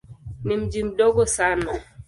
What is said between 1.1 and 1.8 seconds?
sana.